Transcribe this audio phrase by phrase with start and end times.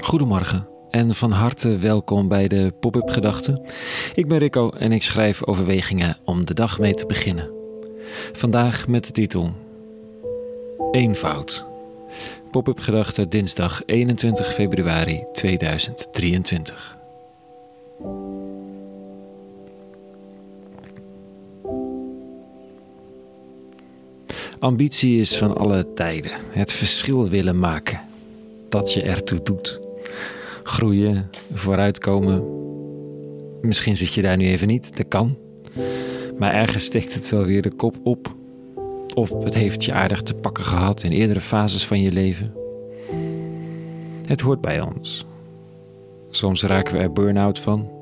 [0.00, 3.62] Goedemorgen en van harte welkom bij de Pop-up Gedachten.
[4.14, 7.50] Ik ben Rico en ik schrijf overwegingen om de dag mee te beginnen.
[8.32, 9.52] Vandaag met de titel
[10.90, 11.66] Eenvoud.
[12.50, 17.01] Pop-up Gedachten dinsdag 21 februari 2023.
[24.62, 26.32] Ambitie is van alle tijden.
[26.50, 28.00] Het verschil willen maken.
[28.68, 29.80] Dat je ertoe doet
[30.62, 32.44] groeien, vooruitkomen.
[33.60, 35.38] Misschien zit je daar nu even niet, dat kan.
[36.38, 38.34] Maar ergens steekt het wel weer de kop op.
[39.14, 42.54] Of het heeft je aardig te pakken gehad in eerdere fases van je leven.
[44.26, 45.24] Het hoort bij ons.
[46.30, 48.01] Soms raken we er burn-out van.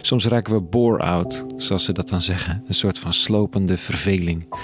[0.00, 2.64] Soms raken we bore-out, zoals ze dat dan zeggen.
[2.66, 4.54] Een soort van slopende verveling,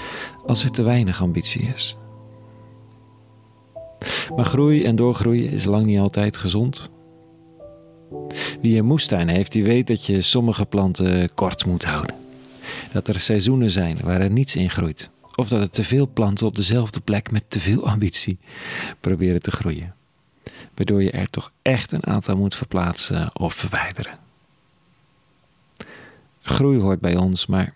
[0.46, 1.96] als er te weinig ambitie is.
[4.36, 6.90] Maar groei en doorgroeien is lang niet altijd gezond.
[8.60, 12.14] Wie een moestuin heeft, die weet dat je sommige planten kort moet houden.
[12.92, 15.10] Dat er seizoenen zijn waar er niets in groeit.
[15.34, 18.38] Of dat er te veel planten op dezelfde plek met te veel ambitie
[19.00, 19.94] proberen te groeien.
[20.74, 24.27] Waardoor je er toch echt een aantal moet verplaatsen of verwijderen.
[26.48, 27.74] Groei hoort bij ons, maar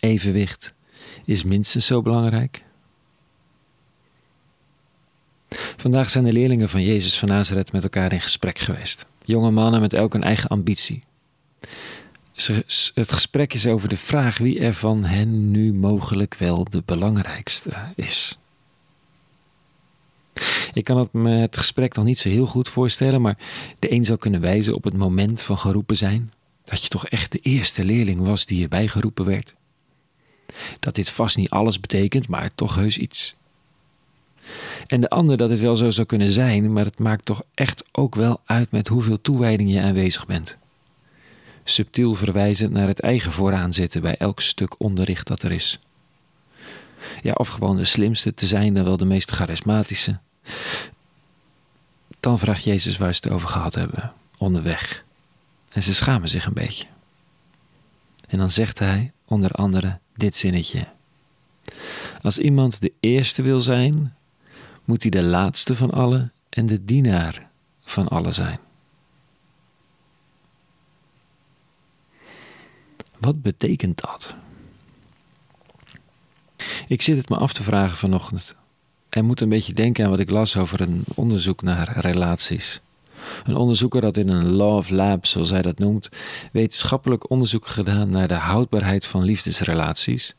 [0.00, 0.74] evenwicht
[1.24, 2.64] is minstens zo belangrijk.
[5.76, 9.06] Vandaag zijn de leerlingen van Jezus van Nazareth met elkaar in gesprek geweest.
[9.24, 11.02] Jonge mannen met elk een eigen ambitie.
[12.94, 17.72] Het gesprek is over de vraag wie er van hen nu mogelijk wel de belangrijkste
[17.94, 18.38] is.
[20.72, 23.38] Ik kan het me het gesprek nog niet zo heel goed voorstellen, maar
[23.78, 26.30] de een zou kunnen wijzen op het moment van geroepen zijn.
[26.64, 29.54] Dat je toch echt de eerste leerling was die erbij geroepen werd.
[30.80, 33.34] Dat dit vast niet alles betekent, maar toch heus iets.
[34.86, 37.84] En de ander dat het wel zo zou kunnen zijn, maar het maakt toch echt
[37.92, 40.58] ook wel uit met hoeveel toewijding je aanwezig bent.
[41.64, 45.78] Subtiel verwijzend naar het eigen vooraan zitten bij elk stuk onderricht dat er is.
[47.22, 50.18] Ja, of gewoon de slimste te zijn dan wel de meest charismatische.
[52.20, 55.04] Dan vraagt Jezus waar ze het over gehad hebben, onderweg.
[55.70, 56.86] En ze schamen zich een beetje.
[58.26, 60.86] En dan zegt hij onder andere dit zinnetje.
[62.22, 64.14] Als iemand de eerste wil zijn,
[64.84, 67.50] moet hij de laatste van allen en de dienaar
[67.84, 68.58] van allen zijn.
[73.18, 74.34] Wat betekent dat?
[76.86, 78.56] Ik zit het me af te vragen vanochtend
[79.08, 82.80] en moet een beetje denken aan wat ik las over een onderzoek naar relaties.
[83.44, 86.08] Een onderzoeker had in een Love Lab, zoals hij dat noemt,
[86.52, 90.34] wetenschappelijk onderzoek gedaan naar de houdbaarheid van liefdesrelaties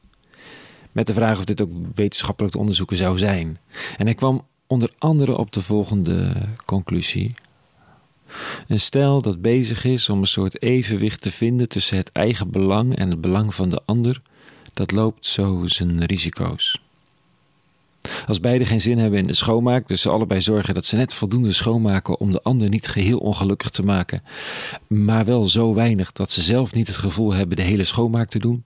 [0.92, 3.58] met de vraag of dit ook wetenschappelijk te onderzoeken zou zijn.
[3.98, 6.34] En hij kwam onder andere op de volgende
[6.66, 7.34] conclusie.
[8.68, 12.96] Een stel dat bezig is om een soort evenwicht te vinden tussen het eigen belang
[12.96, 14.22] en het belang van de ander,
[14.74, 16.82] dat loopt zo zijn risico's.
[18.28, 21.14] Als beide geen zin hebben in de schoonmaak, dus ze allebei zorgen dat ze net
[21.14, 24.24] voldoende schoonmaken om de ander niet geheel ongelukkig te maken,
[24.88, 28.40] maar wel zo weinig dat ze zelf niet het gevoel hebben de hele schoonmaak te
[28.40, 28.64] doen,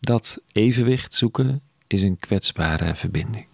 [0.00, 3.46] dat evenwicht zoeken is een kwetsbare verbinding.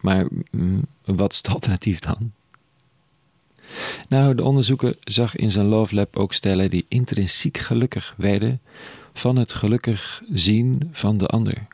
[0.00, 2.32] Maar mm, wat is het alternatief dan?
[4.08, 8.60] Nou, de onderzoeker zag in zijn Love Lab ook stellen die intrinsiek gelukkig werden
[9.12, 11.66] van het gelukkig zien van de ander.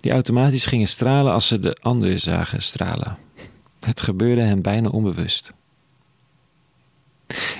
[0.00, 3.18] Die automatisch gingen stralen als ze de ander zagen stralen.
[3.80, 5.52] Het gebeurde hen bijna onbewust.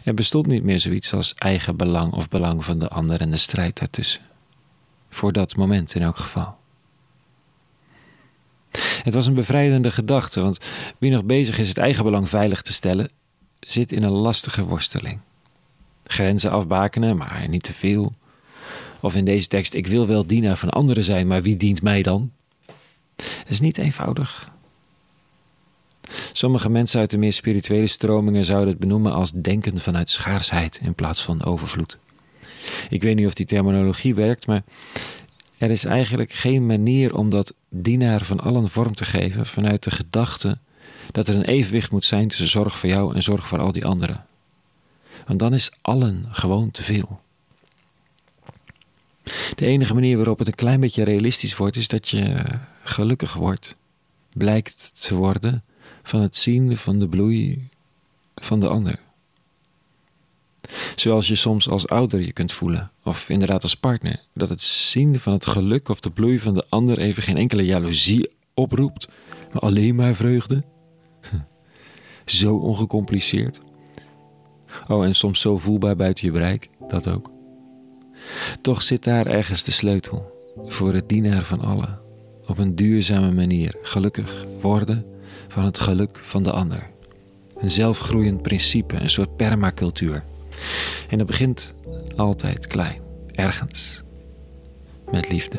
[0.04, 3.36] Er bestond niet meer zoiets als eigen belang of belang van de ander en de
[3.36, 4.20] strijd daartussen.
[5.08, 6.58] Voor dat moment in elk geval.
[9.02, 10.58] Het was een bevrijdende gedachte, want
[10.98, 13.10] wie nog bezig is het eigen belang veilig te stellen,
[13.60, 15.20] zit in een lastige worsteling.
[16.04, 18.14] Grenzen afbakenen, maar niet te veel.
[19.00, 22.02] Of in deze tekst: Ik wil wel dienaar van anderen zijn, maar wie dient mij
[22.02, 22.32] dan?
[23.16, 24.52] Het is niet eenvoudig.
[26.32, 30.94] Sommige mensen uit de meer spirituele stromingen zouden het benoemen als denken vanuit schaarsheid in
[30.94, 31.98] plaats van overvloed.
[32.88, 34.62] Ik weet niet of die terminologie werkt, maar
[35.58, 39.90] er is eigenlijk geen manier om dat dienaar van allen vorm te geven vanuit de
[39.90, 40.58] gedachte
[41.10, 43.86] dat er een evenwicht moet zijn tussen zorg voor jou en zorg voor al die
[43.86, 44.26] anderen.
[45.26, 47.20] Want dan is allen gewoon te veel.
[49.54, 52.44] De enige manier waarop het een klein beetje realistisch wordt, is dat je
[52.82, 53.76] gelukkig wordt,
[54.32, 55.64] blijkt te worden
[56.02, 57.68] van het zien van de bloei
[58.34, 58.98] van de ander.
[60.94, 65.20] Zoals je soms als ouder je kunt voelen of inderdaad als partner, dat het zien
[65.20, 69.08] van het geluk of de bloei van de ander even geen enkele jaloezie oproept,
[69.52, 70.64] maar alleen maar vreugde?
[72.24, 73.60] Zo ongecompliceerd.
[74.88, 77.39] Oh, en soms zo voelbaar buiten je bereik, dat ook.
[78.62, 81.98] Toch zit daar ergens de sleutel voor het dienaar van allen.
[82.46, 85.04] Op een duurzame manier gelukkig worden
[85.48, 86.90] van het geluk van de ander.
[87.60, 90.24] Een zelfgroeiend principe, een soort permacultuur.
[91.08, 91.74] En dat begint
[92.16, 93.00] altijd klein,
[93.32, 94.02] ergens,
[95.10, 95.56] met liefde.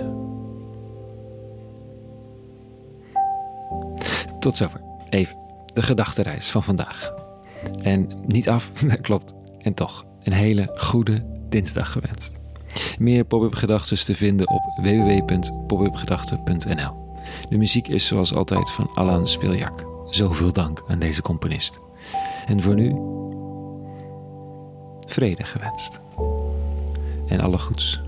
[4.39, 4.81] Tot zover.
[5.09, 5.37] Even
[5.73, 7.13] de gedachtenreis van vandaag.
[7.81, 9.33] En niet af, dat klopt.
[9.61, 12.40] En toch, een hele goede dinsdag gewenst.
[12.99, 17.09] Meer pop-up gedachten te vinden op www.popupgedachten.nl.
[17.49, 19.85] De muziek is zoals altijd van Alan Spiljak.
[20.09, 21.79] Zoveel dank aan deze componist.
[22.45, 22.95] En voor nu,
[25.05, 25.99] vrede gewenst.
[27.27, 28.01] En alle goeds.